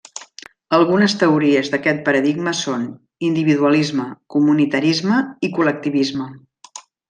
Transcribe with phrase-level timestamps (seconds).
[0.77, 2.87] Algunes teories d'aquest paradigma són:
[3.29, 6.29] individualisme, comunitarisme i col·lectivisme.